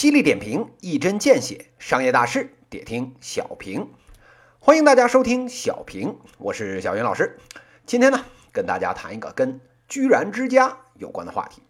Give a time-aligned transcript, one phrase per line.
[0.00, 3.90] 犀利点评，一针见血，商业大事得听小平。
[4.58, 7.38] 欢迎大家收听小平，我是小云老师。
[7.84, 11.60] 今天呢，跟大家谈一个跟居然之家有关的话题。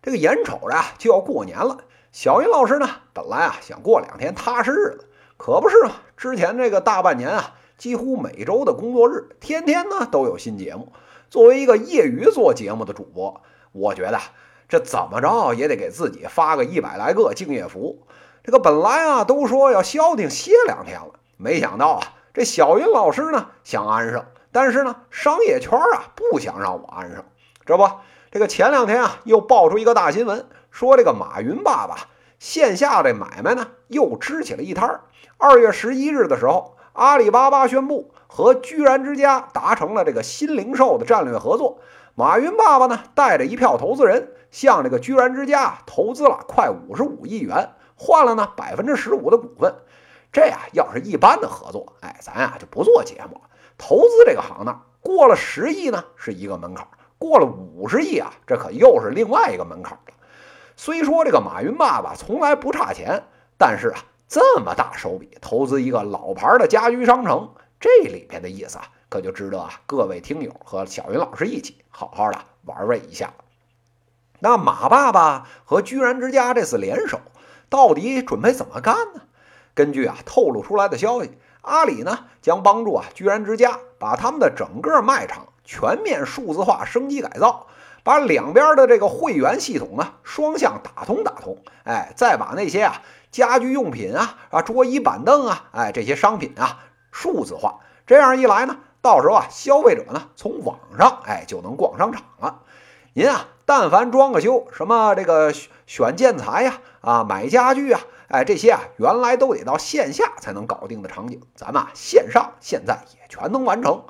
[0.00, 1.78] 这个眼瞅着啊就要过年了，
[2.12, 5.96] 小云老师呢本来啊想过两天踏实日子，可不是嘛。
[6.16, 10.92] 之前这个大半年啊，几乎每周的工作日，天天呢都有新节目。
[11.28, 14.20] 作为一个业余做节目的主播，我觉得。
[14.68, 18.06] 这怎么着也得给自己发个一百来个敬业福。
[18.44, 22.02] 这个本来啊都说要消停歇两天了，没想到啊
[22.34, 27.24] 这小云老师呢想安上，但是呢商业圈啊不想让我安上。
[27.64, 27.90] 这不，
[28.30, 31.96] 这个前两天啊又爆出一个大新闻，说这个马云爸爸
[32.38, 35.00] 线下这买卖呢又支起了一摊儿。
[35.36, 41.80] 二月十一日的时候，阿里巴巴宣布和居然之家达成了这个新零售的战略合作。
[42.14, 44.34] 马云爸爸呢带着一票投资人。
[44.50, 49.74] 向这个居然之家投资了快五十五亿元，换了呢百分之十五的股份。
[50.32, 53.42] 这呀，要是一般的合作，哎，咱呀就不做节目了。
[53.76, 56.88] 投资这个行当，过了十亿呢是一个门槛，
[57.18, 60.14] 过了五十亿啊，这可又是另外一个门槛了。
[60.76, 63.24] 虽说这个马云爸爸从来不差钱，
[63.58, 67.50] 但是啊，这么大手笔投资一个老牌的家居商城，
[67.80, 73.32] 这里边的意思啊，可就值得啊各位听友和小云老师一起好好的玩味一下。
[74.40, 77.20] 那马爸爸和居然之家这次联手，
[77.68, 79.22] 到底准备怎么干呢？
[79.74, 87.68] 根据啊透露出来的消息，阿里呢将帮助啊居然之家把他们的整个卖场全面数字化升级改造，
[88.02, 102.62] 把两边的这个会员系统呢双向打通打通，哎，再把那些啊家居用品啊啊桌椅板凳啊哎这些商品啊数字化，这样一来呢，到时候啊消费者呢从网上哎就能逛商场了。
[103.14, 105.52] 您啊，但凡装个修，什么这个
[105.86, 114.04] 选建材呀，啊买家具啊，哎这些啊，原来都得到线下才能搞定的场景，咱们线上现在也全能完成。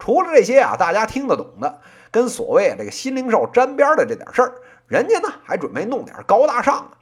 [0.00, 1.80] 除了这些啊，大家听得懂的，
[2.10, 4.54] 跟所谓这个新零售沾边的这点事儿，
[4.86, 6.96] 人家呢还准备弄点高大上的。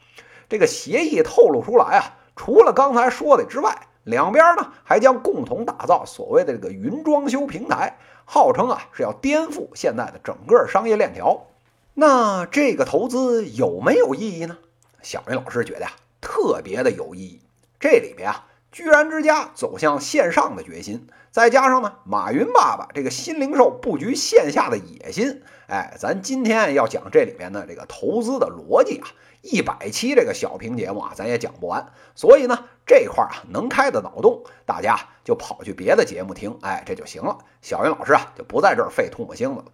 [0.49, 2.05] 这个协议透露出来啊，
[2.37, 7.99] 除了刚才说的之外，两边呢还将共同打造所谓的这个云装修平台。
[8.25, 11.47] 号称啊是要颠覆现在的整个商业链条，
[11.95, 14.59] 那这个投资有没有意义呢？
[15.03, 17.41] 小云老师觉得呀，特别的有意义。
[17.79, 29.09] 这里边啊，居然之家走向线上的决心，再加上呢，马云爸爸这个新零售布局线下的野心，哎，咱今天要讲这里边的这个投资的逻辑啊。
[29.41, 37.39] 一百期这个小屏节目啊，咱也讲不完，所以呢，这块啊能开的脑洞，大家就跑去别的节目听，哎，这就行了。
[37.63, 39.65] 小云老师啊，就不在这儿费唾沫星子了。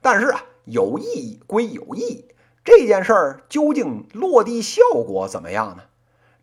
[0.00, 2.28] 但是啊，有意义归有意义，
[2.64, 5.82] 这件事儿究竟落地效果怎么样呢？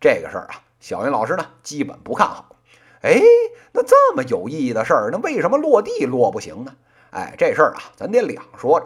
[0.01, 2.57] 这个事儿啊，小云老师呢基本不看好。
[3.03, 3.21] 哎，
[3.71, 6.75] 那这么有意义的事儿，那为什么落地落不行呢？
[7.11, 8.85] 哎，这事儿啊，咱得两说着。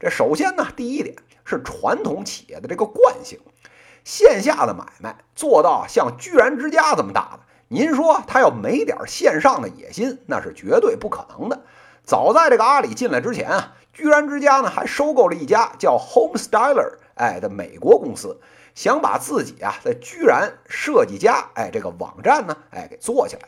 [0.00, 1.14] 这首先呢，第一点。
[1.48, 3.38] 是传统企业的这个惯性，
[4.02, 11.62] 线下的买卖做到像居然之家这么大的，您说他要没点线上的野心，那是绝对不可能的。
[12.02, 18.40] 早在这个阿里进来之前啊，居然之家呢还收购了一家叫 Home Styler 哎的美国公司，
[18.74, 23.42] 想把自己啊在居然设计家哎这个网站呢哎给做起来。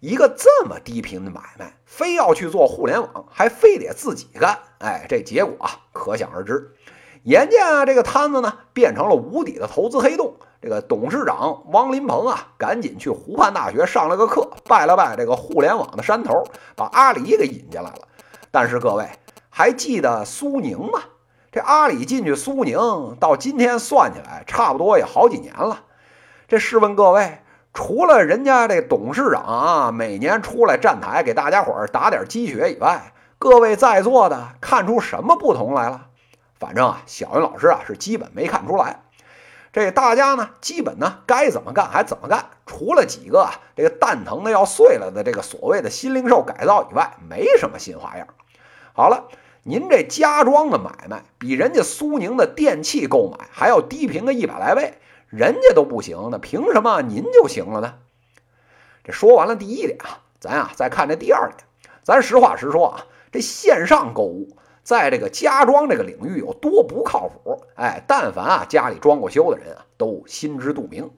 [0.00, 6.74] 一个这么低频的买卖，非要去做互联网，还非得自己干，哎，这结果啊可想而知。
[7.22, 10.36] 眼见啊，这个摊子呢变成了无底的投资黑洞。
[10.60, 16.44] 这个董事长汪林鹏啊，赶紧去湖畔大学上了个课，拜了拜这个互联网的山头，
[16.76, 18.08] 把阿里给引进来了。
[18.50, 19.08] 但是各位
[19.48, 21.00] 还记得苏宁吗？
[21.54, 25.84] 这阿里进去苏宁，到今天算起来，差不多也好几年了。
[26.48, 27.38] 这试问各位，
[27.72, 36.06] 除了人家这董事长啊每年出来站台给大家伙儿打点鸡血以外，各位在座的看出什么不同来了？
[36.58, 39.04] 反正啊，小云老师啊是基本没看出来，
[39.72, 48.26] 这大家呢基本呢该怎么干还怎么干，除了几个啊这个蛋疼的要碎了的这个所谓的新零售改造以外，没什么新花样。
[48.92, 49.28] 好了，
[49.66, 54.98] 您这家装的买卖比人家苏宁的电器购买还要低频个一百来倍，
[55.30, 57.94] 人家都不行，那凭什么您就行了呢？
[59.02, 61.66] 这说完了第一点啊，咱啊再看这第二点，
[62.02, 64.56] 咱实话实说啊，这线上购物。
[64.82, 67.62] 在这个家装这个领域有多不靠谱？
[67.74, 71.10] 哎，但凡啊家里装过修的人啊，都心知肚明。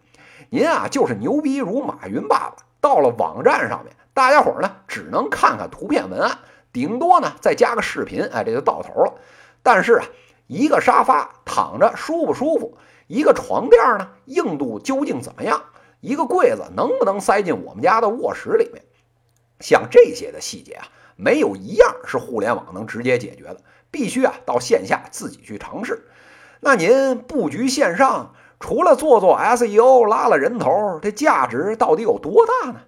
[0.51, 6.39] 您啊就是牛逼如马云爸爸，到了网站上面，大家伙儿呢只能看看图片文案，
[6.77, 9.15] 顶多呢再加个视频，哎，这就到头了。
[9.63, 10.05] 但是啊，
[10.47, 12.77] 一个沙发躺着舒不舒服，
[13.07, 15.63] 一个床垫呢，硬度究竟怎么样？
[16.03, 18.85] 一个柜子能不能塞进我们家的卧室里面？
[19.61, 20.87] 像这些的细节啊，
[21.17, 23.57] 没有一样是互联网能直接解决的，
[23.91, 26.07] 必须啊到线下自己去尝试。
[26.61, 32.81] 那您布局线上，除了做做 SEO 拉了人头，这价值到底有多大呢？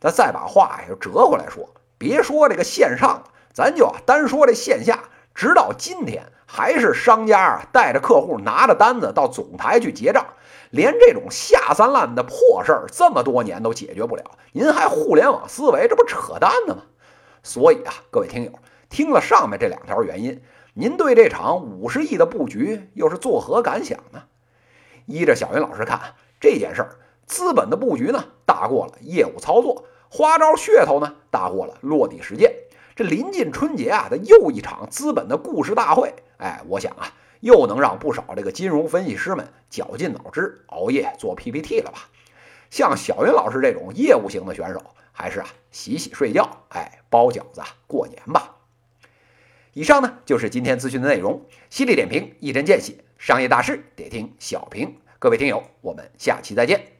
[0.00, 5.04] 那再把话呀折回来说，别说这个线上，咱就单说这线下，
[5.34, 10.24] 直到今天还是商家啊带着客户拿着单子到总台去结账。
[10.70, 14.22] 连这种下三滥的破事儿这么多年都解决不了，
[14.52, 16.82] 您还互联网思维，这不扯淡呢吗？
[17.42, 18.52] 所以啊，各位听友，
[18.90, 20.42] 听了上面这两条原因，
[20.74, 24.24] 您对这场五十亿的布局又是作何感想呢？
[25.06, 25.98] 依着小云老师看，
[26.38, 32.54] 这件事儿资本的布局呢大过了业务操作，花招噱头呢大过了落地实践。
[32.96, 37.12] 这临近春节啊的又一场资本的故事大会，哎，我想啊。
[37.40, 42.08] 又能让不少这个金融分析师们绞尽脑汁熬夜做 PPT 了吧？
[42.68, 44.82] 像小云老师这种业务型的选手，
[45.12, 48.56] 还是啊洗洗睡觉，哎包饺子过年吧。
[49.72, 54.96] 以上呢就是今天资讯的内容，犀利点评，一针见血，商业大事得听小平。
[55.20, 56.97] 各位听友，我们下期再见。